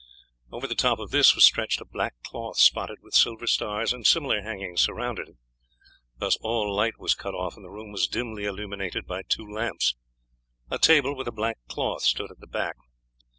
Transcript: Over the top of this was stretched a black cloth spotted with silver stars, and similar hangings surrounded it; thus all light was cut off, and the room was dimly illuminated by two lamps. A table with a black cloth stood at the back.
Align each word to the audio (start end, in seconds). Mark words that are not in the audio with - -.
Over 0.51 0.65
the 0.65 0.73
top 0.73 0.97
of 0.97 1.11
this 1.11 1.35
was 1.35 1.45
stretched 1.45 1.79
a 1.79 1.85
black 1.85 2.15
cloth 2.23 2.57
spotted 2.57 3.03
with 3.03 3.13
silver 3.13 3.45
stars, 3.45 3.93
and 3.93 4.03
similar 4.03 4.41
hangings 4.41 4.81
surrounded 4.81 5.29
it; 5.29 5.35
thus 6.17 6.37
all 6.37 6.73
light 6.75 6.97
was 6.97 7.13
cut 7.13 7.35
off, 7.35 7.55
and 7.55 7.63
the 7.63 7.69
room 7.69 7.91
was 7.91 8.07
dimly 8.07 8.45
illuminated 8.45 9.05
by 9.05 9.21
two 9.21 9.45
lamps. 9.47 9.93
A 10.71 10.79
table 10.79 11.15
with 11.15 11.27
a 11.27 11.31
black 11.31 11.59
cloth 11.67 12.01
stood 12.01 12.31
at 12.31 12.39
the 12.39 12.47
back. 12.47 12.77